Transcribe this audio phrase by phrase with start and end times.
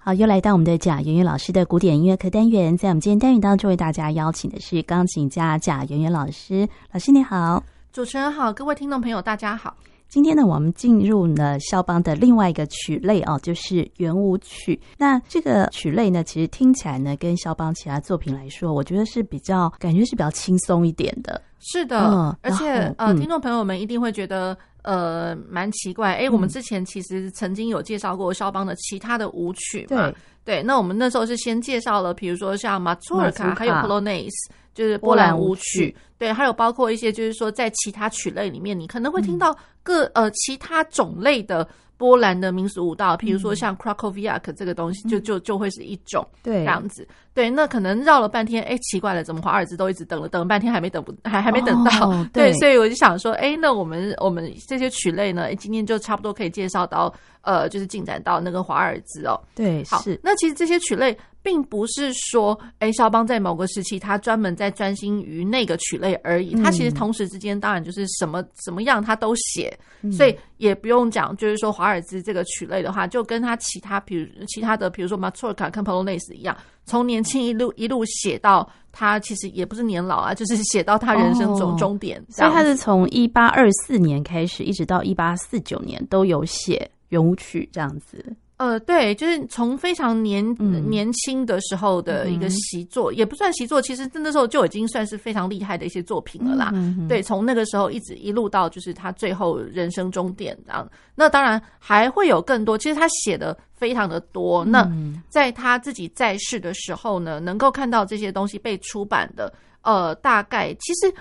[0.00, 6.66] 好，又来到我们的贾圆圆老师的古典音乐课单元，在我们今天单元当中为大家邀请的是钢琴家贾圆圆老师。
[6.92, 7.62] 老师你好，
[7.92, 9.76] 主持人好，各位听众朋友大家好。
[10.08, 14.80] 今天呢，我们进入了肖邦的另外一个曲类哦，就是圆舞曲。
[14.96, 21.42] 那这个曲类呢，其实听起来呢，跟肖邦其他作品来说，我觉得是比较感觉是比较轻松一点的。
[21.58, 24.56] 是的，嗯、而且呃，听众朋友们一定会觉得。
[24.82, 30.10] 呃，蛮奇怪，哎、欸，我们之前其实曾经有介绍过肖邦的其他的舞曲嘛，
[30.44, 41.68] 对，对，那我们那时候是先介绍了，比如说像马祖尔卡，还有 Polonaise，就是波兰舞曲，对，还有包括一些就是说在其他曲类里面，你可能会听到各、嗯、呃其他种类的。
[41.98, 47.06] 波兰的民俗舞蹈，比如说像 Krakowiak 这个东西，就就就会是一种对这样子。
[47.34, 52.08] 对，那可能绕了半天，哎、欸，奇怪了，怎么华尔兹都一直等了等了半天还没等不还还没等到？
[52.08, 59.38] 哦、 对，对，所以我就想说，哎、欸，那我们我们这些曲类呢，欸、今天就差不多可以介绍到，呃，就是进展到那个华尔兹哦。
[59.54, 61.16] 对，好，那其实这些曲类。
[61.42, 66.54] 并不是说，哎，肖邦在某个时期他专门在专心于那个曲类而已。
[66.62, 69.78] 他其实同时之间，当然就是什么什么样他都写，
[70.12, 82.22] 所以也不用讲，就是说华尔兹这个曲类的话，就跟他其他，比如其他的，比如说马祖尔卡跟 Polonaise 一样，从年轻一路一路写到他其实也不是年老啊，就是写到他人生终终点。
[82.28, 88.24] 所以他是从一八二四年开始，一直到一八四九年都有写圆舞曲这样子。
[88.58, 96.72] 呃，对，就是从非常年、嗯、年轻的时候的一个习作，嗯、也不算习作，其实那时候就已经算是非常厉害的一些作品了啦。
[97.08, 100.90] 对，从那个时候一直一路到就是他最后人生终点这样。
[101.14, 104.64] 那当然还会有更多，其实他写的非常的多。
[104.64, 104.90] 嗯、那
[105.28, 111.14] 在他自己在世的时候呢，能够看到这些东西被出版的，呃，大概其实。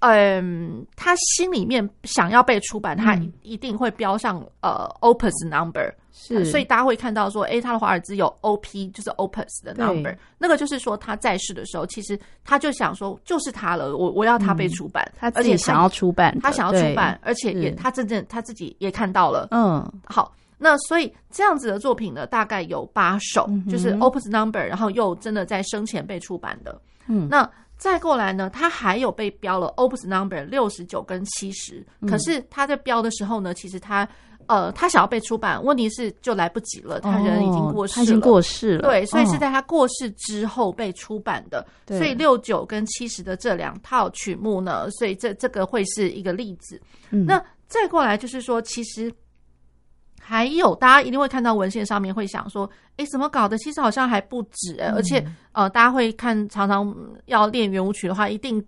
[0.00, 27.50] 嗯，他心里面想要被出版，他一定会标上呃 opus number，是，所以大家会看到说，哎，他的华尔兹有 op，就是 opus 的 number，那个就是说他在世的时候，其实他就想说，就是他了，我我要他被出版，嗯、他自己想要出版，他想要出版，而且也他真正他自己也看到了，嗯，好，那所以这样子的作品呢，大概有八首，嗯、就是 opus number，然后又真的在生前被出版的，嗯，那。
[27.76, 34.08] 再过来呢，他还有被标了 Opus Number 六十九跟七十，可是他在标的时候呢，其实他
[34.46, 46.80] 呃，他想要被出版，问题是就来不及了，他人已经过世了，他已经过世了，对，所以是在他过世之后被出版的，所以六九跟七十的这两套曲目呢，所以这这个会是一个例子。
[47.10, 49.12] 那再过来就是说，其实。
[50.28, 53.56] 还有，大家一定会看到文献上面会想说，诶，怎么搞的？
[53.58, 56.92] 其实好像还不止诶，而且呃，大家会看，常常
[57.26, 58.60] 要练圆舞曲的话，一定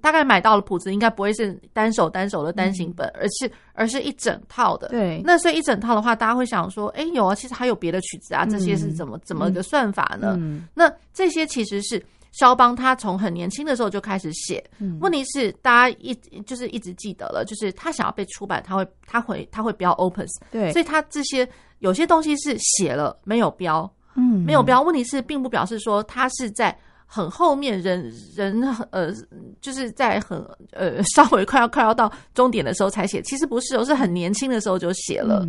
[0.00, 4.88] 大概买到了谱子，应该不会是单手单手的单行本，而是而是一整套的。
[4.88, 10.36] 对，那所以一整套的话，大家会想说，诶，有啊，其实还有别的曲子啊，这些是怎么怎么个算法呢？
[10.74, 12.04] 那这些其实是。
[12.38, 16.14] 肖邦他从很年轻的时候就开始写，嗯、问题是大家一
[16.44, 21.48] 就是一直记得了，就是他想要被出版，他会他会他会标 opus，对，所以他这些
[21.78, 24.82] 有些东西是写了没有标，嗯，没有标。
[24.82, 26.76] 问题是并不表示说他是在
[27.06, 28.60] 很后面人人
[28.90, 29.10] 呃，
[29.62, 30.38] 就是在很
[30.72, 35.46] 呃稍微快要快要到终点的时候才写，其实不是，我是很年轻的时候就写了。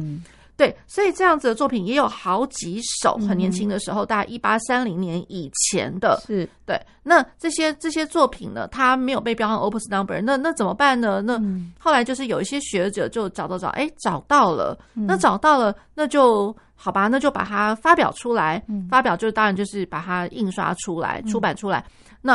[0.58, 6.82] 对，所以这样子的作品也有好几首，很年轻的时候，大概一八三零年以前的，是对。
[7.04, 11.22] 那这些这些作品呢，它没有被标上 Opus Number，那那怎么办呢？
[11.22, 11.40] 那
[11.78, 21.86] 后来就是有一些学者就找找找，哎，找到了，那找到了，那就好吧，那就把它发表出来，发表就当然就是把它印刷出来，出版出来。
[22.20, 22.34] 那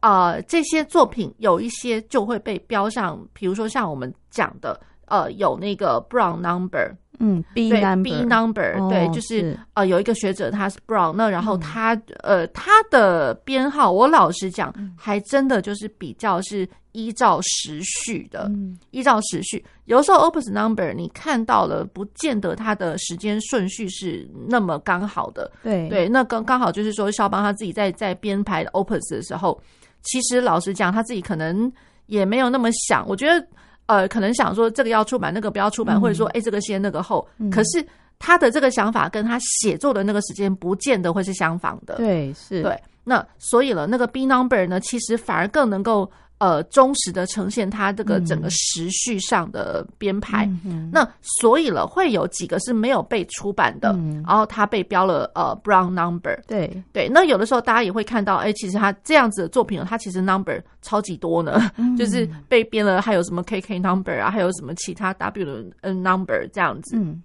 [0.00, 4.78] 啊、呃，这些作品有一些就会被标上，比如说像我们讲的，
[5.10, 6.96] 呃，有那个 Brown Number。
[7.22, 18.50] 嗯，B number，B number，对，就是呃，有一个学者他是 Brown，那然后他呃，他的编号，我老实讲，还真的就是比较是依照时序的，
[18.90, 19.62] 依照时序。
[19.84, 25.52] 有的时候 Opus number 你看到了，不见得它的时间顺序是那么刚好的。
[25.62, 29.60] 对对，那刚刚好就是说，肖邦他自己在在编排 Opus 的时候，
[30.00, 31.70] 其实老实讲，他自己可能
[32.06, 33.06] 也没有那么想。
[33.06, 33.46] 我觉得。
[33.90, 37.26] 呃，可能想说这个要出版，那个不要出版，嗯、或者说，哎，这个先，那个后。
[37.38, 37.84] 嗯、可是
[38.18, 41.96] 他的这个想法跟他写作的那个时间不见得会是相仿的。
[41.96, 42.80] 对，是对。
[43.02, 46.10] 那所以了，那个 B number 呢，其实反而更能够。
[46.40, 50.48] 呃，忠实的呈现它这个整个时序上的编排。
[50.90, 56.40] 那所以了，会有几个是没有被出版的，嗯、然后它被标了呃 Brown number。
[56.46, 66.96] 对对，那有的时候大家也会看到，哎，其实它这样子的作品，它其实 number 超级多呢，嗯、 就是被编了，还有什么 KK number 啊，还有什么其他 W N number 这样子。
[66.96, 67.22] 嗯，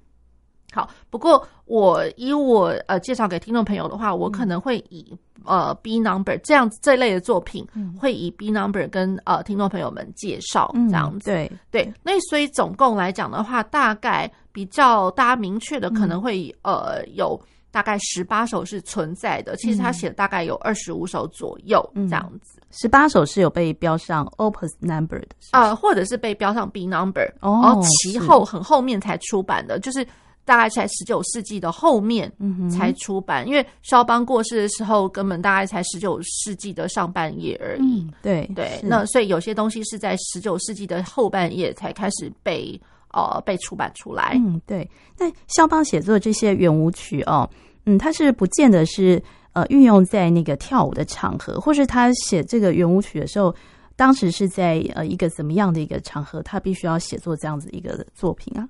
[0.76, 11.32] 好，不过我以我呃介绍给听众朋友的话，我可能会以、嗯、呃 B number 这样子这类的作品，嗯、会以 B number 跟呃听众朋友们介绍这样子。
[11.32, 17.40] 嗯、对对，那所以总共来讲的话，大概比较大家明确的可能会、嗯、呃有
[17.72, 19.56] 大概十八首是存在的。
[19.56, 22.60] 其实他写的大概有二十五首左右这样子。
[22.72, 30.06] 十、嗯、八首是有被标上 Opus number 的是是，呃，或者是被标上 B number，哦，然后其后很后面才出版的，就是。
[30.46, 32.32] 大概在十九世纪的后面
[32.70, 38.02] 才出版，嗯、因为肖邦过世的时候，根本大概才十九世纪的上半叶而已。
[38.02, 42.80] 嗯、对对，那所以有些东西是在十九世纪的后半叶才开始被
[43.12, 44.34] 呃被出版出来。
[44.36, 44.88] 嗯，对。
[45.18, 47.50] 那肖邦写作这些圆舞曲哦，
[47.86, 49.22] 嗯，他是不见得是
[49.54, 53.56] 呃运用在那个跳舞的场合，或是他写这个圆舞曲的时候，
[53.96, 58.70] 当时是在呃一个怎么样的一个场合，他必须要写作这样子一个作品啊？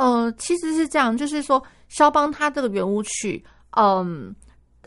[0.00, 3.44] 呃，其实是这样，就是说，肖邦他这个圆舞曲，
[3.76, 4.34] 嗯，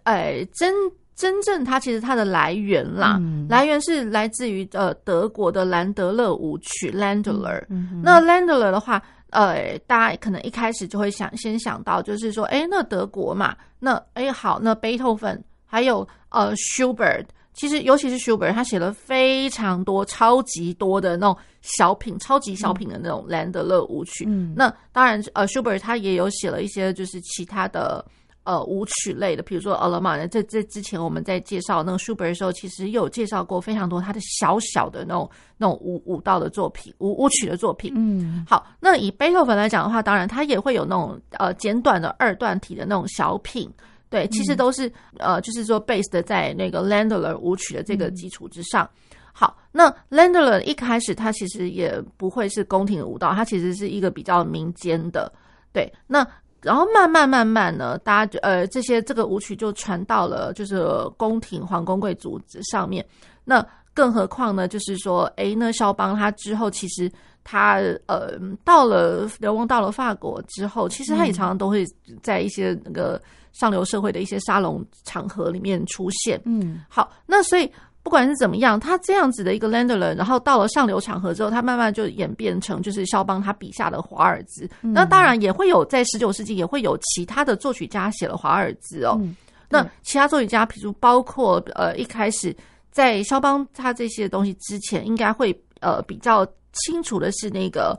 [0.04, 0.74] 哎，真
[1.16, 7.64] 真正它其实它的来源啦，嗯、来源是来自于呃德国的兰德勒舞曲 （Landler）。
[7.70, 9.00] 嗯、那 Landler 的话，
[9.30, 17.26] 呃，大家可能一开始就会想先想到，就是说，哎，那德国嘛，那哎好，那贝多芬还有呃 Schubert。
[17.54, 24.26] 其实，尤其是舒伯特，他写了非常多、超级多的那种小品、超级小品的那种兰德勒舞曲。
[24.28, 28.04] 嗯，那当然，呃，舒伯特他也有写了一些就是其他的
[28.44, 30.20] 呃舞曲类的，比如说《阿拉曼》。
[30.30, 37.94] 在这之前，我们在介绍那个舒伯特的时候，其实有介绍过非常多他的小小的那种那种舞舞蹈的作品、舞舞曲的作品。
[37.96, 43.72] 嗯，好，那以贝多芬来讲的话，当然他也会有那种呃简短的二段体的那种小品。
[44.14, 44.88] 对，其实都是、
[45.18, 48.88] 嗯、呃，就是说，based 在那个 Landler 舞曲的这个基础之上。
[48.94, 55.34] 嗯、好，那 Landler 一开始它其实也不会是宫廷的舞蹈，它其实是一个比较民间的。
[55.72, 56.24] 对，那
[56.62, 60.86] 然后慢慢慢慢呢，大家呃这些这个舞曲就传到了就是
[61.18, 62.40] 宫廷皇宫贵族
[62.72, 63.04] 上面。
[63.44, 63.66] 那
[63.96, 67.12] 更何况呢，就是说，诶，那肖邦他之后其实
[67.44, 71.84] 他呃到了流亡到了法国之后，其实他也常常都会
[72.22, 73.20] 在一些那个。
[73.54, 77.72] 上流社会的一些沙龙场合里面出现，嗯，好，那所以
[78.02, 84.70] 不管是怎么样，他这样子的一个 Landler，然后到了上流场合之后，他慢慢就演变成就是肖邦他笔下的华尔兹。
[84.82, 89.18] 嗯、那当然也会有在十九世纪也会有其他的作曲家写了华尔兹哦。
[89.22, 89.36] 嗯、
[89.70, 92.54] 那其他作曲家，比如包括呃一开始
[92.92, 97.98] 在肖邦他这些东西之前，应该会呃比较清楚的是那个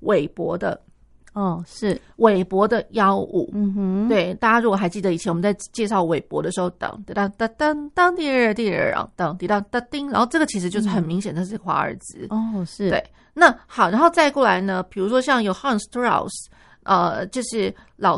[0.00, 0.78] 韦伯的。
[1.36, 8.54] 哦，是韦伯的幺五，嗯哼，对，大家如果还记得以前我们在介绍韦伯的时候，当当当当当然
[10.18, 13.04] 后这个其实就是很明显的是华尔兹，哦，是对。
[13.34, 16.46] 那好，然后再过来呢，比如说像有 Johann Strauss。
[16.86, 18.16] 呃，就是老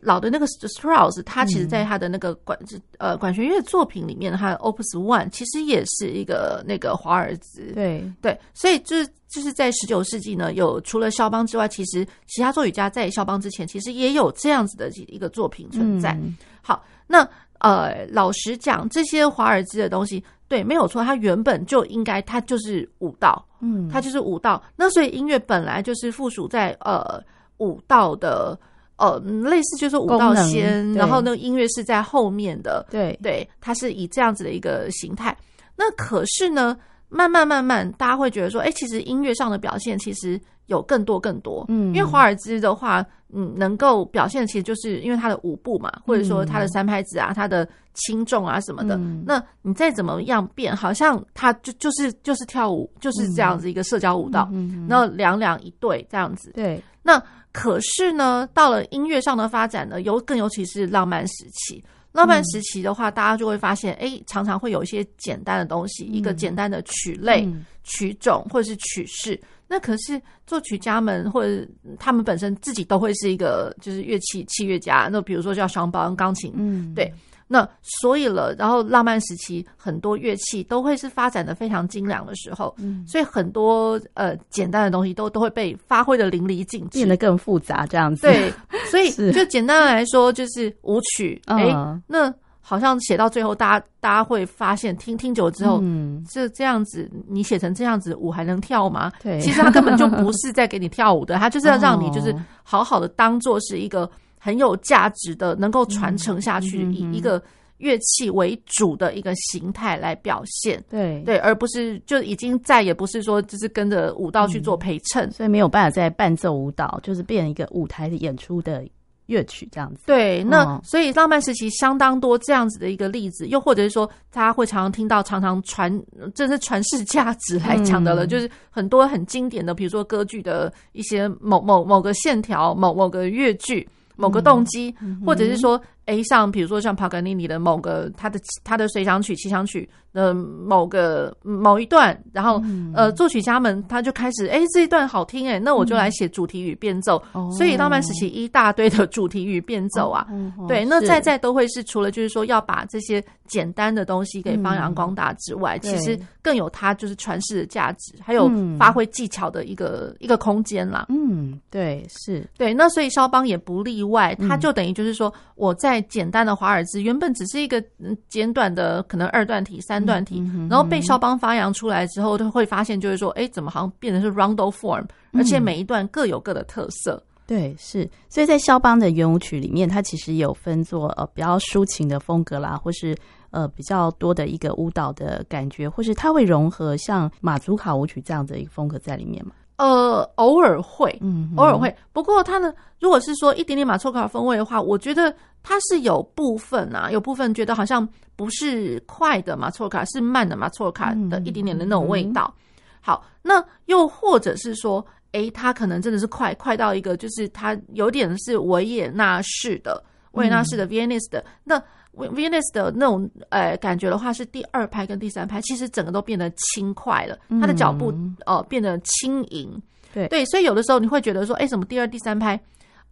[0.00, 7.72] 老的那个 Strauss，他其实在他的那个管、嗯、呃管弦乐作品里面，他的 Opus One 其实也是一个那个华尔兹。
[7.74, 16.12] 对对，所以就是就是在十九世纪呢，有除了肖邦之外，其实其他作曲家在肖邦之前，其实也有这样子的一个作品存在。
[16.12, 17.28] 嗯、好，那
[17.58, 24.62] 呃，老实讲，这些华尔兹的东西，对，没有错，它原本就应该，它就是舞蹈，嗯，它就是舞蹈。
[24.76, 27.20] 那所以音乐本来就是附属在呃。
[27.58, 28.58] 舞蹈的，
[28.96, 35.36] 呃，类似就是舞蹈先，然后那个音乐是在后面的，对对，它是以这样子的一个形态。
[35.76, 36.76] 那可是呢，
[37.08, 41.64] 慢慢慢慢，大家会觉得说，哎，其实音乐上的表现其实有更多更多。
[41.68, 48.94] 嗯，因为华尔兹的话，嗯，能够表现其实就是因为它的舞步嘛，或者说它的三拍子啊，它的轻重啊什么的。
[48.96, 54.48] 嗯，那你再怎么样变，好像它就就是就是跳舞，就是这样子一个社交舞蹈。
[54.52, 56.52] 嗯，然后两两一对这样子。
[56.52, 57.20] 对，那。
[57.54, 61.82] 可是呢，到了音乐上的发展呢，尤更尤其是浪漫时期。
[62.10, 69.40] 浪漫时期的话，嗯、大家就会发现，哎，常常会有一些简单的东西，嗯、一个简单的曲类、嗯、曲种或者是曲式。
[69.68, 71.66] 那可是作曲家们或者
[71.98, 75.08] 他们本身自己都会是一个就是乐器器乐家。
[75.10, 77.12] 那比如说叫双邦钢琴，嗯，对。
[77.46, 88.22] 那所以了，然后浪漫时期很多乐器都会是发展的非常精良的时候，嗯，所以很多呃简单的东西都都会被发挥的淋漓尽致，变得更复杂这样子。
[88.22, 88.52] 对，
[88.90, 99.12] 所以 就简单的来说，就是舞曲，哎、嗯，那好像写到最后，大家大家会发现，听听久了之后，嗯，这这样子你写成这样子，舞还能跳吗？
[99.22, 104.10] 对，其实他根本就不 是在给你跳舞的，他就是要让你就是好好的当做是一个。
[104.44, 107.42] 很有价值的，能够传承下去，以一个
[107.78, 118.84] 乐器为主的一个形态来表现，对对，而不是就已经再也不是说就是跟着舞蹈去做陪衬，所以没有办法再伴奏舞蹈，就是变成一个舞台的演出的
[119.28, 120.02] 乐曲这样子。
[120.04, 125.90] 对，那所以浪漫时期相当多这样子的一个例子，又或者是说，大家会常常听到，常常传，
[126.34, 133.88] 这是传世价值来讲的了，嗯、就是很多很经典的，比如说歌剧的一些某某某个线条，某某个乐句。
[134.16, 147.22] 某个动机，嗯、或者是说，哎、欸，像比如说像帕格尼尼的某个他的他的随想曲、奇想曲的某个某一段，然后、嗯、呃，作曲家们他就开始，哎、欸，这一段好听、欸，哎，那我就来写主题与变奏。
[147.34, 150.26] 嗯、所以浪漫时期一大堆的主题与变奏啊，
[150.58, 161.06] 哦、对，那在在都会是除了就是说要把这些简单的东西给发扬光大之外，嗯、其实更有它就是传世的价值，还有发挥技巧的一个、嗯、一个空间啦。
[161.08, 162.46] 嗯，对，是。
[162.56, 162.72] 对。
[162.72, 167.82] 那所以肖邦也不例外，他就等于就是说，我在简单的华尔兹原本只是一个
[168.28, 177.22] 简短的可能二段体、三段体，然后被肖邦发扬出来之后，他会发现就是说，哎，怎么好像变成是 rondo form，而且每一段各有各的特色。
[177.46, 178.08] 对，是。
[178.30, 183.14] 所以在肖邦的圆舞曲里面，它其实有分作呃比较抒情的风格啦，或是
[183.50, 189.52] 呃比较多的一个舞蹈的感觉，或是它会融合像马祖卡舞曲这样的一个风格在里面嘛。
[189.84, 191.94] 呃，偶尔会，嗯，偶尔会。
[192.10, 195.30] 不过它呢，如果是说一点点马错卡风味的话，我觉得
[195.62, 202.50] 它是有部分啊，有部分觉得好像不是快的马错卡，是慢的马错卡的一点点的那种味道。
[202.56, 202.64] 嗯、
[203.02, 211.82] 好，那又或者是说，诶，它可能真的是快，快到一个就是它有点是维也纳式的，维也纳式的 Viennese 的那。
[212.16, 218.14] Viennese 的那种呃感觉的话，是第二拍跟第三拍，其实整个都变得轻快了，它的脚步
[218.46, 219.80] 呃变得轻盈，
[220.12, 222.58] 对对，所以有的时候你会觉得说，哎，怎么第二、第三拍，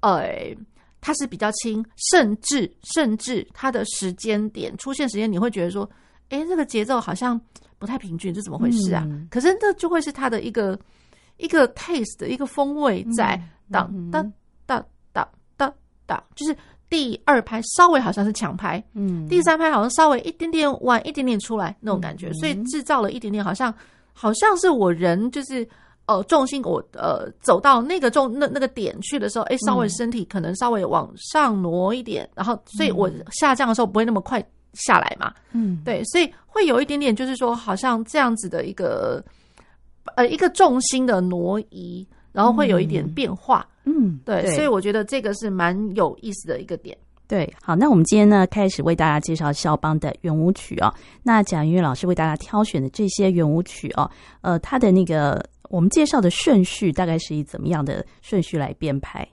[0.01, 0.55] 呃，
[1.01, 5.89] 它是比较轻，甚至甚至它的时间点出现时间，你会觉得说，
[6.29, 7.41] 哎，这个节奏好像
[7.79, 9.07] 不太平均，这怎么回事啊？
[9.31, 10.79] 可是这就会是它的一个
[11.39, 13.41] 一个 taste 的一个风味在，
[13.71, 14.33] 当当
[14.65, 15.75] 当当当
[16.07, 16.57] 当，就是。
[16.93, 23.73] 第二拍稍微好像是强拍，嗯，第三拍好像稍微一点点晚一点点出来那种感觉，嗯、所以制造了一点点好像
[24.13, 25.67] 好像是我人就是
[26.05, 34.45] 呃重心我呃走到那个重那那个点去的时候，哎、欸，稍微身体可能稍微往上挪一点，嗯、然后所以我下降的时候不会那么快
[34.75, 39.25] 下来嘛，嗯，对，所以会有一点点就是说好像这样子的一个
[40.15, 42.07] 呃一个重心的挪移。
[42.33, 46.97] 然后会有一点变化，嗯，对，对，所以我觉得这个是蛮有意思的一个点。
[47.29, 50.93] 对，好，那我们今天呢，开始为大家介绍肖邦的圆舞曲哦。
[51.23, 54.11] 那贾云乐老师为大家挑选的这些圆舞曲哦，
[54.41, 59.27] 呃，它的那个我们介绍的顺序大概是以怎么样的顺序来编排？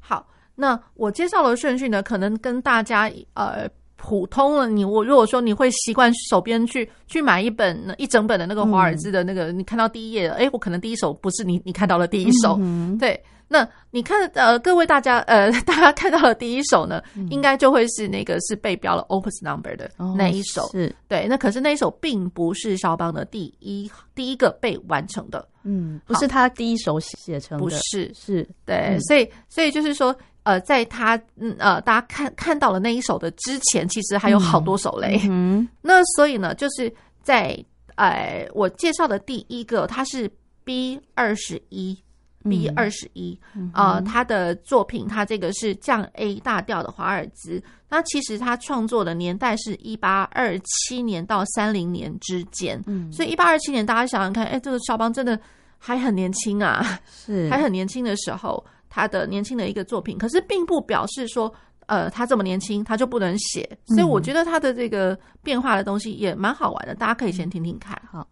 [0.00, 3.68] 好，那我介绍的顺序呢，可能跟大家呃。
[4.04, 20.92] 普通了，你我如果说你会习惯手边去去买一本一整本的那个华尔兹的那个，嗯、你看到第一页，哎，我可能第一首不是你你看到了第一首，嗯、对，那你看呃，各位大家呃， 大家看到了第一首呢，嗯、应该就会是那个是被标了 Opus Number 的那一首，哦、是。
[21.06, 28.48] 对，那可是那一首并不是肖邦的第一第一个被完成的，嗯，不是他第一首写成的，不是，是。
[28.66, 30.12] 对，嗯、所以所以就是说。
[30.44, 35.20] 呃，在他嗯呃，大家看看到了那一首的之前，其实还有好多首嘞。
[35.24, 37.56] 嗯，嗯， 那所以呢，就是在
[37.94, 40.30] 呃，我介绍的第一个，它是
[40.64, 41.96] B 二十一
[42.42, 43.38] ，B 二十一
[43.72, 47.62] 啊，他的作品，他这个是降 A 大调的华尔兹。
[47.88, 52.82] 那其实他创作的年代是一八二七年到三零年之间。
[52.86, 55.38] 嗯，所以一八二七年，大家想想看，哎，这个肖邦真的
[55.78, 58.64] 还很年轻啊，是还很年轻的时候。
[58.94, 61.50] 他的年轻的一个作品，可是并不表示说，
[61.86, 68.28] 呃，他这么年轻他就不能写，所以我觉得他的这个变化的东西也蛮好玩的，大家可以先听听看，好。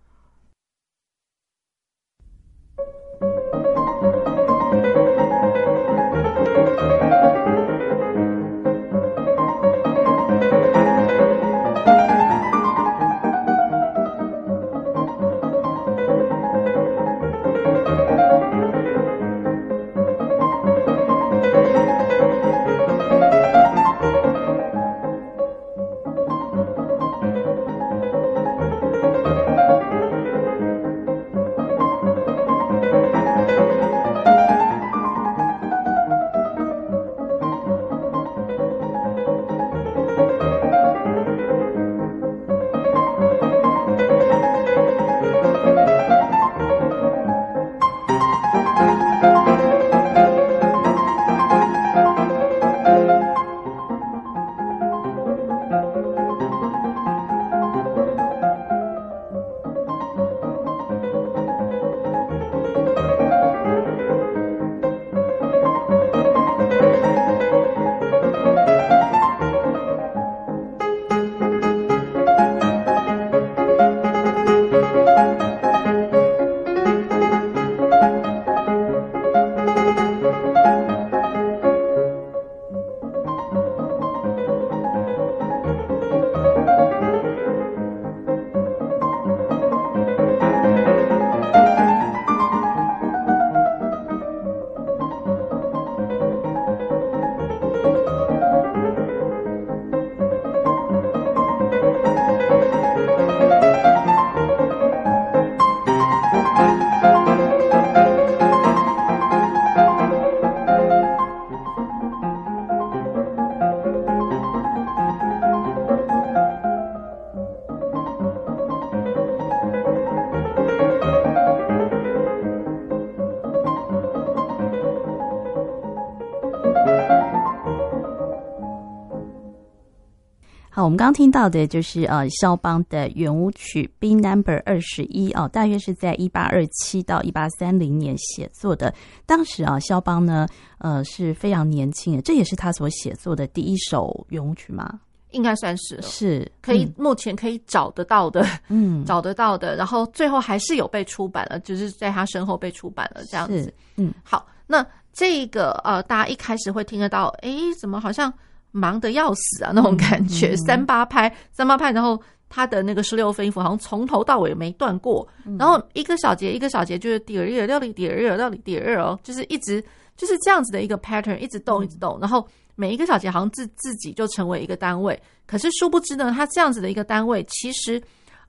[131.01, 138.93] 刚刚听到的就是呃，肖邦的圆舞曲 B Number 二十一哦，大约是在一八二七到一八三零年写作的。
[139.25, 145.01] 当时啊，肖邦呢，呃，是非常年轻的，这也是他所写作的第一首圆舞曲吗？
[145.31, 149.75] 应该算是，是可以、嗯、目前可以找得到的，嗯，找得到的。
[149.77, 153.73] 然后最后还是有被出版了，就是在他身后被出版了这样子。
[153.97, 158.31] 嗯，好，那这个呃，大家一开始会听得到，哎，怎么好像？
[158.73, 169.83] 忙得要死啊，那种感觉，三八拍，三八拍，然后他的那个十六分音符好像从头到尾没断过，嗯、然后一个小节一个小节就是第二二，到底第二二，到底第二页哦，就是一直
[170.17, 178.03] 就是这样子的一个 pattern，一直动一直动，然后每一个小节好像自自己就成为一个单位，可是殊不知呢，它这样子的一个单位，其实，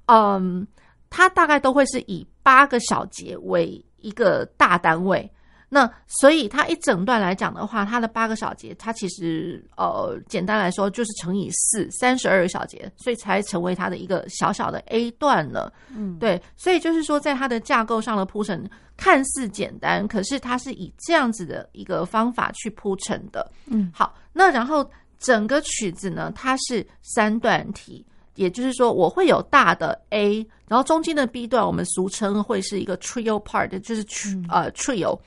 [0.08, 0.66] 嗯，
[1.10, 5.30] 它大概都会是以八个小节为一个大单位。
[5.74, 15.72] 那所以它一整段来讲的话，它的八个小节，它其实呃简单来说就是乘以四，三十二个小节，所以才成为它的一个小小的 A 段了。
[15.96, 23.50] 嗯，对，所以就是说在它的架构上的铺陈看似简单，可是它是以这样子的一个方法去铺陈的。
[23.68, 24.86] 嗯，好，那然后
[25.20, 34.06] 整个曲子呢，它是三段体，也就是说我会有大的 A，然后中间的 B 段我们俗称会是一个 trio part，就是
[34.50, 35.18] 呃 trio。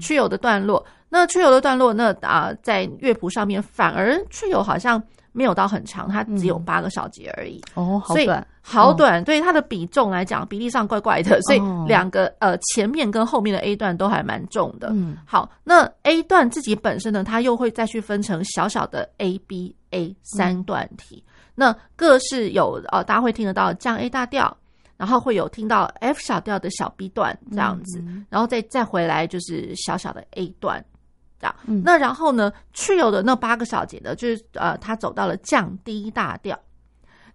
[0.00, 7.60] Trio 的段落，那 trio 的段落，那啊，在乐谱上面反而 trio 好像没有到很长，它只有八个小节而已。
[7.74, 9.22] 哦，好短，好短。
[9.22, 14.88] 对它的比重来讲，比例上怪怪的，所以两个呃前面跟后面的 A 段都还蛮重的。
[14.90, 21.22] 嗯，好，那 A 段自己本身呢，它又会再去分成小小的 A、B、A 三段体，
[21.54, 24.56] 那各是有呃，大家会听得到降 A 大调。
[24.98, 30.84] 然后会有听到 F 小调的小 B 段这样子，嗯、然后再再回来就是小小的 A 段，
[31.40, 31.56] 这样。
[31.66, 36.58] 嗯、那然后呢，Trio 的那八个小节呢，就是呃，他走到了降低大调，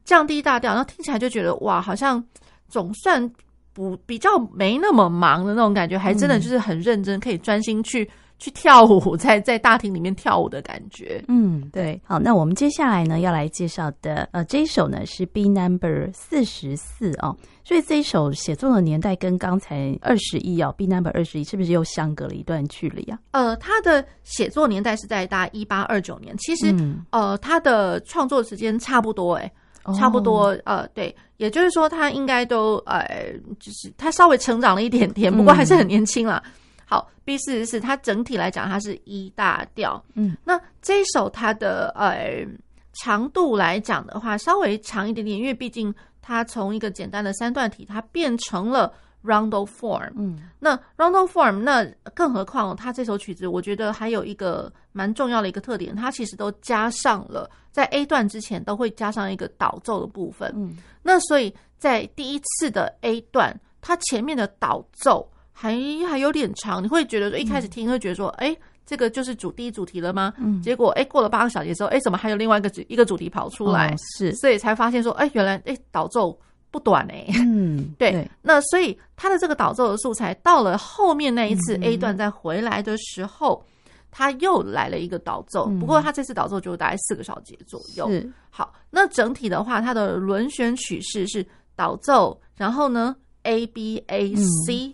[0.04, 2.24] 降低大调，然后听起来就觉得哇，好像
[2.68, 3.32] 总算
[3.72, 8.08] 不比较没那么忙的那种感觉，还真的就是很认真，可以专心去。
[8.44, 11.24] 去跳舞，在在大厅里面跳舞的感觉。
[11.30, 11.98] 嗯，对。
[12.04, 17.34] 好，那我们接下来呢要来介绍的，呃，这一首呢是 B Number 四十四哦。
[17.64, 23.18] 所以这一首写作的年代跟刚才二十一哦，B Number 二十一是不是又相隔了一段距离啊？
[23.32, 26.36] 呃，他的写作年代是在大概一八二九年。
[26.38, 29.50] 其实，嗯、呃，他的创作时间差不多、欸，
[29.84, 30.48] 哎，差不多。
[30.48, 36.44] 哦、呃，对，也就是说，他应该都呃，就是他稍微成长了一点点，不过还是很年轻啦。
[36.46, 36.52] 嗯
[36.86, 40.04] 好，B 四十四，它整体来讲，它是一大调。
[40.14, 42.46] 嗯，那这一首它的呃
[42.94, 48.94] 长度来讲的话，稍微长一点点，因为毕竟它从一个简单的三段体，它变成了
[49.24, 50.12] roundel form。
[50.16, 60.52] 嗯，那 roundel form，那更何况它这首曲子，我觉得还有一个蛮重要的一个特点，它其实都加上了在 A 段之前都会加上一个导奏的部分。
[60.56, 65.28] 嗯，那所以在第一次的 A 段，它前面的导奏。
[65.54, 65.78] 还
[66.10, 70.34] 还有点长，你会觉得说一开始听会觉得说，哎、嗯欸，这个就是主第一主题了吗？
[70.38, 73.92] 嗯，结果哎、欸，过了八个小节之后，哎、欸，怎么还有另外一个主一个主题跑出来？
[73.92, 76.38] 哦、是，所以才发现说，哎、欸，原来哎、欸，导奏
[76.72, 77.34] 不短哎、欸。
[77.46, 78.12] 嗯，对。
[78.12, 85.68] 对那所以他的这个导奏的素材到了后面那一次 A 段再回来的时候，嗯、他又来了一个导奏。
[85.70, 88.10] 嗯、不过他这次导奏就大概四个小节左右。
[88.10, 88.30] 是。
[88.50, 94.94] 好，那整体的话，它的轮旋曲式是导奏，然后呢，A B A C、嗯。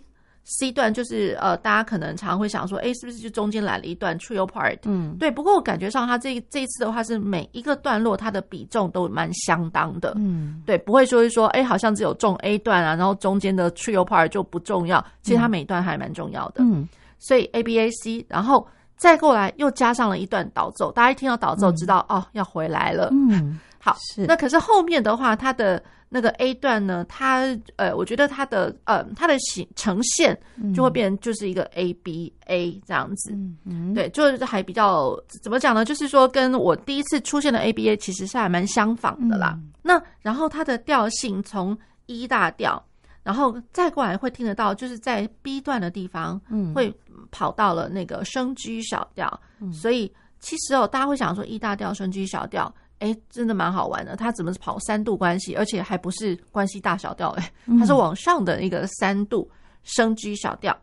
[0.58, 4.76] C 段就是呃，大家可能常常会想说，哎，是不是就中间来了一段 trio part？
[4.82, 5.30] 嗯，对。
[5.30, 10.12] 不过我感觉上，它这这一次的话是每一个段落它的比重都蛮相当的。
[10.16, 15.04] 嗯，对，不会说是说，哎，好像只有重 A 段啊，然后中间的 trio part 就不重要。
[15.22, 16.64] 其实它每一段还蛮重要的。
[16.64, 16.88] 嗯，
[17.20, 23.08] 所以 A B A C，然后再过来又加上了一段导奏，大家一听到导奏知道、嗯、哦要回来了。
[23.12, 23.96] 嗯， 好。
[24.00, 24.26] 是。
[24.26, 25.80] 那可是后面的话，它的。
[26.12, 30.36] 那个 A 段呢，它呃，我觉得它的呃，它的形呈现
[30.74, 35.84] 就会变成就是一个 A B A 这样子，嗯嗯、对，就是还比较怎么讲呢？
[35.84, 39.56] 就是说跟我第一次出现的 A B A 其实是还蛮相仿的啦。
[39.56, 42.84] 嗯、那然后它的调性从 E 大调，
[43.22, 46.40] 然后再过来会听得到，就是在 B 段的地方，
[46.74, 46.92] 会
[47.30, 52.74] 跑到了那个升 G 小调，嗯、所以其实哦，大家会想说 E 大调升 G 小调。
[53.00, 54.14] 哎，真的蛮好玩的。
[54.14, 57.30] 它怎么跑三度关系，而且还不是关系大小调？
[57.30, 59.50] 哎，它是往上的一个三度
[59.82, 60.76] 升 G 小调。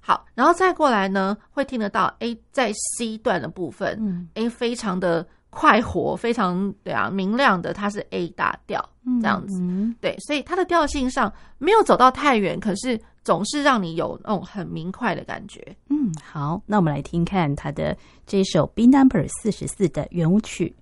[0.00, 8.86] 好，然后再过来呢，会听得到 A 在 C 段的部分，嗯，A 非常的快活，非常对啊，明亮的，它是 A 大调
[9.22, 9.58] 这样子。
[9.62, 15.74] 嗯，对，所以它的调性上没有走到太远，可是总是让你有那种很明快的感觉。
[15.88, 17.96] 嗯，好，那我们来听看它的
[18.26, 20.76] 这首 B Number 四十四的圆舞曲。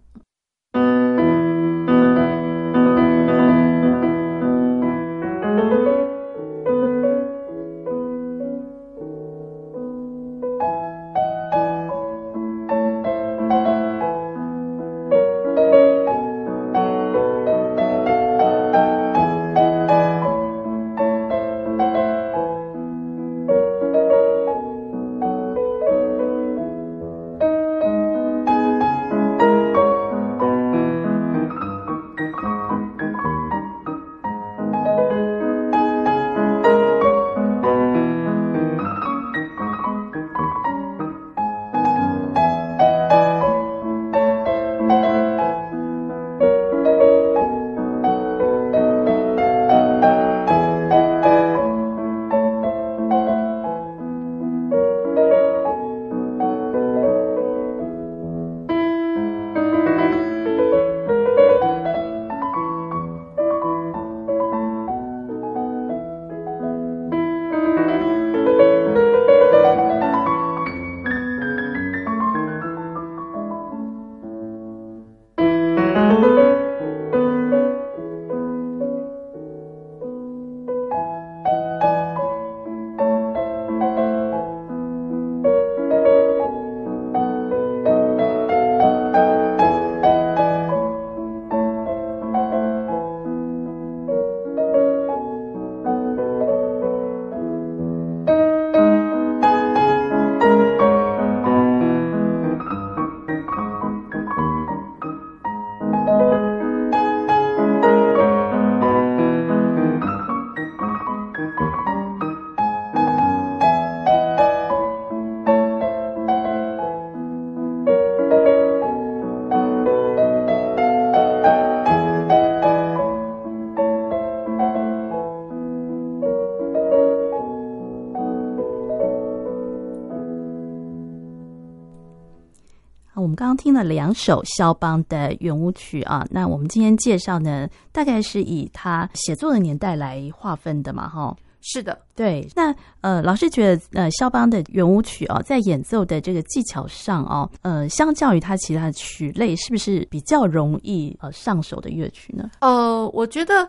[133.57, 141.37] 听了两首肖邦的圆舞曲啊，那我们今天介绍呢，大概是以他写作的年代来划分的嘛，哈。
[141.65, 142.45] 是的，对。
[142.57, 152.51] 那呃，老师觉得呃，肖邦的圆舞曲啊，在演奏的这个技巧上哦，呃，相较于他其他的曲类，是不是比较容易呃上手的乐曲呢？
[152.63, 153.69] 呃，我觉得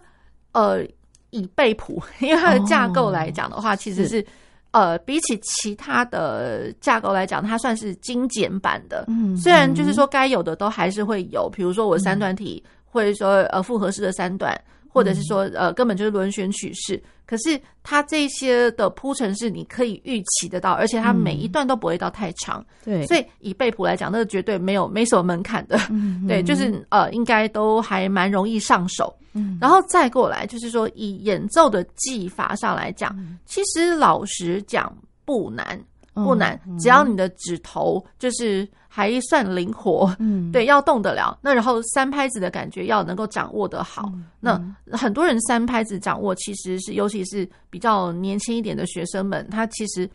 [0.53, 0.83] 呃，
[1.29, 4.25] 以贝谱，因为它的架构来讲的话，哦、其实是，是
[4.73, 9.05] 呃，比起其他的架构来讲，它算是精简版的。
[9.07, 14.53] 嗯，虽然就是说该有的都还是会有，比如说我三段体，或者说呃复合式的三段。
[14.95, 17.01] 或者是说，呃，根本就是轮旋曲式。
[17.25, 22.65] 可是它这些的铺陈是你可以预期得到，而且它每一段都不会到太长。
[22.83, 25.79] 对，所以以贝谱来讲，那个绝对没有没什么门槛的。
[26.27, 29.13] 对，就是呃，应该都还蛮容易上手。
[29.59, 35.79] 然后再过来就是说，以演奏的技法上来讲，其实老实讲不难。
[36.15, 41.35] 不难，只要你的指头就是还算灵活，嗯， 对，要动得了。
[41.41, 44.11] 那然后三拍子的感觉要能够掌握得好。
[44.13, 50.07] 嗯、那很多人三拍子掌握，其实是尤其是比较年轻一点的学生们，他其实，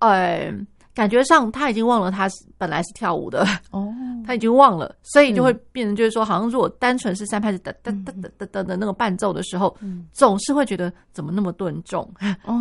[0.00, 0.52] 呃。
[0.96, 3.92] 感觉上他已经忘了他本来是跳舞的哦，
[4.26, 9.76] 他已经忘了，所以就会变成就是说，好像如果单纯是三拍子哒哒哒哒哒哒的那个伴奏的时候，
[10.10, 12.10] 总是会觉得怎么那么顿重，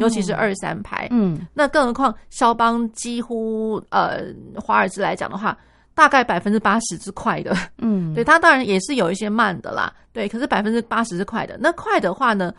[0.01, 1.07] 尤其是二三拍。
[1.11, 4.23] 嗯，那更何况肖邦几乎呃
[4.57, 5.57] 华尔兹来讲的话，
[5.93, 7.55] 大概百分之八十是快的。
[7.77, 11.57] 嗯， 对，他当然也是有一些慢的啦，对，可是百分之八十是快的。
[11.57, 12.53] 那快的话呢，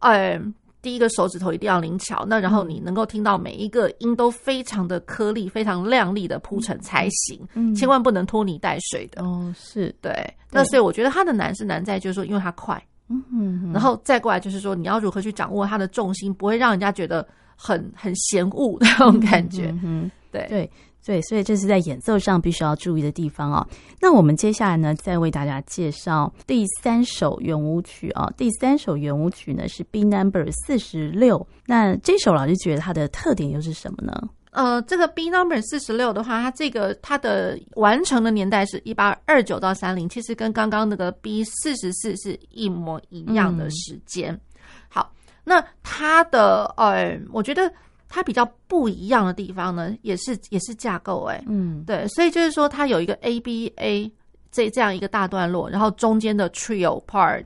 [0.00, 0.38] 呃。
[0.84, 9.24] 第一个手指头一定要灵巧，那然后你能够听到每一个音都非常的颗粒、非常亮丽的铺成才行，嗯，千万不能拖泥带水的。
[9.24, 10.12] 哦，是对。
[10.50, 19.70] 那所以我觉得它的难是难在就是说，因为它快，嗯嗯，然后再过来就是说，你要如何去掌握它的重心，不会让人家觉得很很嫌恶的那种感觉。
[19.70, 20.70] 嗯，嗯，对对。
[21.04, 23.66] 对，所以这是在演奏上必须要注意的地方哦。
[24.00, 28.32] 那我们接下来呢，再为大家介绍第三首圆舞曲啊。
[28.38, 31.46] 第三首圆舞曲呢是 B Number 四十六。
[31.66, 34.30] 那这首老师觉得它的特点又是什么呢？
[34.52, 44.32] 呃，这个 B Number 四十六的话，它这个它的完成的年代是一八二九到三零，其实跟刚刚那个 B 四十四是一模一样的时间。
[44.32, 44.40] 嗯、
[44.88, 45.12] 好，
[45.44, 47.70] 那它的呃，我觉得。
[48.14, 54.08] 它比较不一样的地方呢，也是也是架构哎、欸，嗯，对，所以就是说它有一个 A B A
[54.52, 57.44] 这这样一个大段落，然后中间的 Trio Part，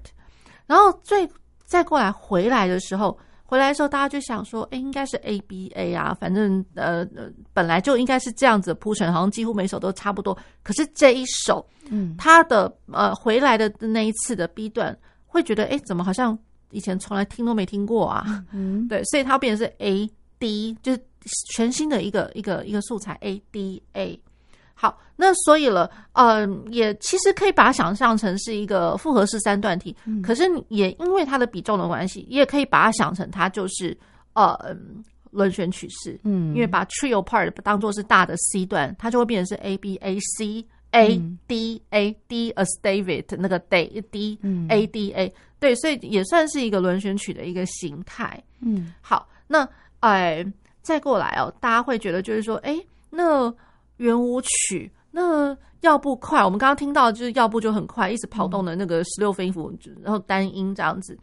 [0.66, 1.26] 然后最
[1.64, 10.37] 再过来回来的时候，回来的时候大家就想说，哎，应该是 A B A 啊，反正呃呃本来就应该是这样子铺陈，好像几乎每首都差不多。
[10.62, 14.94] 可是这一首，嗯，它的呃回来的那一次的 B 段，
[15.26, 16.38] 会觉得哎，怎么好像
[16.72, 18.44] 以前从来听都没听过啊？
[18.52, 20.07] 嗯， 对，所以它变成是 A。
[20.38, 21.01] D 就是
[21.53, 24.18] 全新的一个一个一个素材 A D A，
[24.74, 33.96] 好，那所以了，嗯，也其实可以把它想象成是一个复合式三段体，嗯、可是也因为它的比重的关系，也可以把它想成它就是
[34.35, 34.57] 呃
[35.31, 43.24] 轮旋曲式，嗯，因为把 trio part 当做是大的 C 段，它就会变成是 A B A C A D A D as David
[43.37, 49.68] 那个 Day D A D A，对，所以也算是一个轮旋曲的一个形态，嗯，好，那。
[50.00, 50.44] 哎，
[50.82, 52.78] 再过来哦，大家会觉得就是说，哎，
[53.11, 53.52] 那
[53.96, 61.14] 圆舞曲那要不快，我们刚刚听到就是要不就很快，一直跑动的那个十六分音符，然后单音这样子；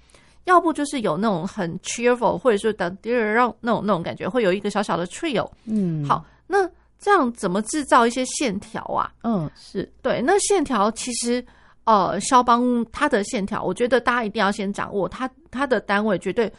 [0.46, 5.50] 要不就是有那种很 cheerful，或者说的第二让那种那种感觉，会有一个小小的 trio。
[5.66, 9.12] 嗯，好，那这样怎么制造一些线条啊？
[9.24, 10.22] 嗯，是对。
[10.22, 11.46] 那线条其实，
[11.84, 16.52] 呃，肖邦他的线条，我觉得大家一定要先掌握他他的单位，绝对。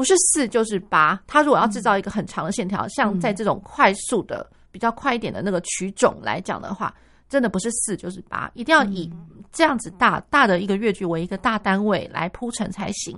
[0.00, 1.20] 不是四就是八。
[1.26, 6.94] 它如果要制造一个很长的线条，嗯、像在这种快速的、比较快一点的那个曲种来讲的话，
[7.28, 9.12] 真的不是四就是八，一定要以
[9.52, 13.14] 这样子大大的一个乐句为一个大单位来铺陈才行。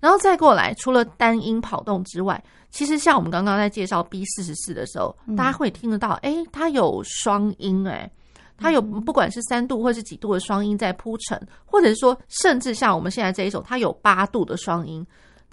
[0.00, 8.08] 然后再过来，除了单音跑动之外，其实像我们刚刚在介绍 B 四十四的时候，大家会听得到，哎，它有双音，哎，
[8.56, 15.04] 它有不管是三度或是几度的双音在铺陈，或者是说，甚至像我们现在这一首，它有八度的双音。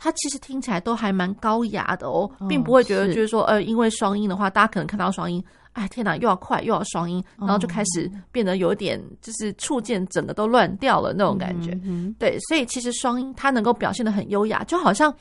[0.02, 11.78] 它其实听起来都还蛮高雅的哦，并不会觉得就是说，呃，因为双音的话，大家可能看到双音，哎，天哪，又要快又要双音，然后就开始变得有点就是触键整个都乱掉了那种感觉。
[12.18, 15.14] 对，所以其实双音它能够表现的很优雅，就好像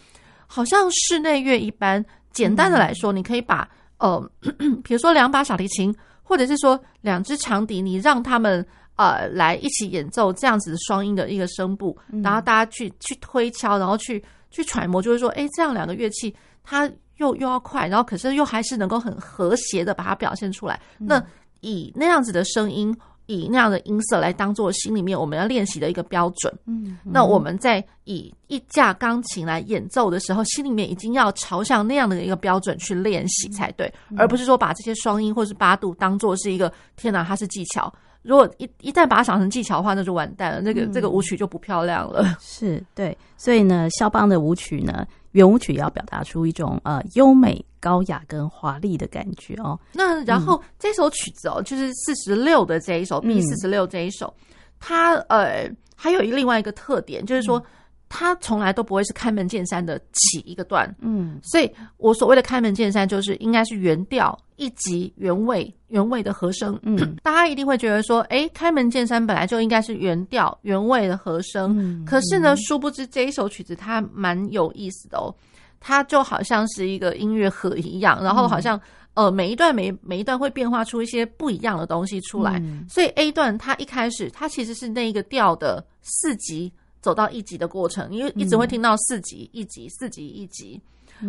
[0.46, 2.04] 好像室内乐一般。
[2.30, 4.30] 简单的来说，你可以把呃，
[4.84, 8.64] 比如说两把小提琴，或者是说两只长笛，你让他们
[8.94, 14.22] 呃来一起演奏这样子的双音的一个声部，然后大家去去推敲，然后去。
[14.50, 20.80] 去揣摩，就是说，哎，这样两个乐器，它又又要快，然后可是又还是能够很和谐的把它表现出来。
[20.98, 21.22] 那
[21.60, 22.96] 以那样子的声音。
[23.30, 26.50] 以那样的音色来当做心里面我们要练习的一个标准。
[26.64, 37.92] 嗯，嗯，那我们在以一架钢琴来演奏的时候，心里面已经要朝向那样的一个标准去练习才对，嗯，而不是说把这些双音或是八度当做是一个天哪，它是技巧。
[38.22, 42.24] 如果一一旦把它想成技巧的话，那就完蛋了，那个这个舞曲就不漂亮了。
[42.40, 45.06] 是对，所以呢，肖邦的舞曲呢。
[45.32, 49.78] 圆舞曲要表达出一种呃优美、高雅跟华丽的感觉哦。
[49.92, 54.32] 那然后这首曲子哦，就是四十六的这一首 B 四十六这一首，
[54.80, 57.62] 它呃还有一另外一个特点，就是说。
[58.08, 75.34] 它从来都不会是开门见山的起一个段，嗯，所以我所谓的开门见山，就是应该是原调一级原位原位的和声，嗯， 大家一定会觉得说，哎，开门见山本来就应该是原调原位的和声，嗯，可是呢，殊不知这一首曲子它蛮有意思的哦，
[75.78, 78.80] 它就好像是一个音乐盒一样，然后好像
[79.12, 86.72] 呃每一段每每一段会变化出一些不一样的东西出来，所以 A 段它一开始它其实是那一个调的四级。
[87.00, 90.80] 走到一级的过程，因为一直会听到四级、一级、四级、一级。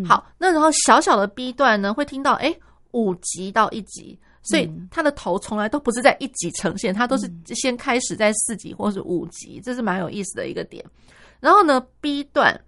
[0.07, 2.55] 好，那然后小小的 B 段呢，会听到哎
[2.91, 10.85] 五级到一级，所以他的头从来都不是在一级呈现，他都是先开始在四级或是五级，这是蛮有意思的一个点。
[11.39, 12.59] 然后呢，B 段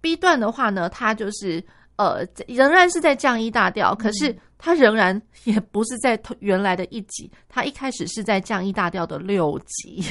[0.00, 1.64] ，B 段的话呢，它就是
[1.96, 4.36] 呃仍然是在降一大调，可是。
[4.58, 10.02] 它仍然也不是在原来的一级，它一开始是在降一大调的六级，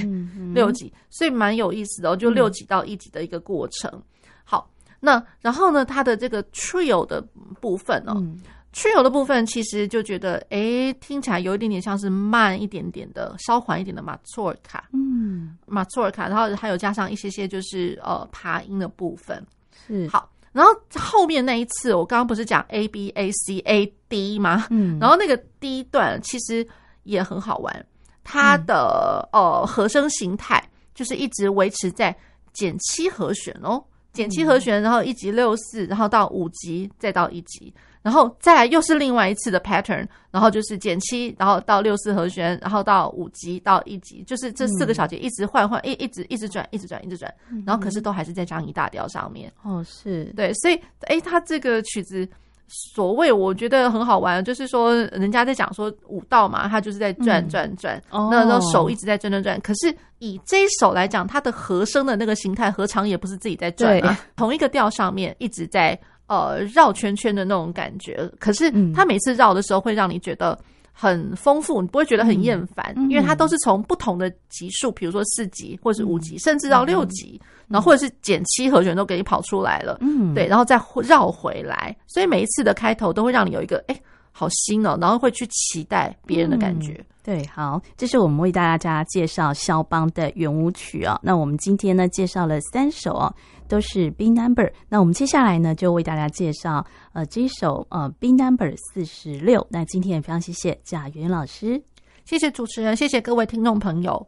[0.53, 3.89] 六级，所以蛮有意思的哦，就六级到一级的一个过程。
[3.91, 4.03] 嗯、
[4.43, 4.69] 好，
[4.99, 7.19] 那然后呢，它的这个 trio 的
[7.59, 8.39] 部分哦、嗯、
[8.71, 19.43] trio 的部分其实就觉得，哎，听起来有一点点像是慢一点点的、稍缓一点的马祖尔卡，嗯，马祖尔卡，然后还有加上一些些就是呃爬音的部分，
[19.87, 20.29] 是好。
[20.55, 24.67] 然后后面那一次，我刚刚不是讲 A B A C A D 吗？
[24.69, 26.65] 嗯，然后那个 D 段其实
[27.03, 27.85] 也很好玩，
[28.23, 30.63] 它的、嗯、呃和声形态
[30.93, 32.15] 就是一直维持在
[32.53, 37.73] 减七和弦哦，减七和弦，然后一级六四，然后到五级，再到一级。
[38.05, 47.33] 然后再来又是另外一次的 pattern，然后就是减七，然后到六四和弦，然后到五级到一级，就是这四个小节一直换换，一一直一直转，一直转，一直转，
[47.65, 49.51] 然后可是都还是在张仪大调上面。
[49.63, 52.29] 哦，是对，所以哎，他这个曲子
[52.67, 59.59] 所谓我觉得很好玩，就是说人家在讲说舞蹈嘛，他就是在转转转，那那手一直在转转转。
[59.61, 64.15] 可是以这一首来讲，它的和声的那个形态，何尝也不是自己在转啊？
[64.35, 65.99] 同一个调上面一直在。
[66.27, 70.57] 呃，绕圈圈的那种感觉，可是它每次绕的时候会让你觉得
[70.91, 86.93] 很丰富，你不会觉得很厌烦，嗯、因为它都是从不同的级数，比如说四级或是五级，嗯、甚至到六级，嗯、然后或者是减七和弦都给你跑出来了，嗯，对，然后再绕回来，所以每一次的开头都会让你有一个哎、欸，好新哦，然后会去期待别人的感觉。
[86.93, 91.19] 嗯、对，好，这是我们为大家介绍肖邦的圆舞曲啊、哦。
[91.21, 93.33] 那我们今天呢，介绍了三首哦。
[93.67, 99.65] 都是 B number，那我们接下来呢，就为大家介绍呃这首呃 B number 四十六。
[99.69, 101.81] 那今天也非常谢谢贾云老师，
[102.25, 104.27] 谢谢主持人，谢谢各位听众朋友。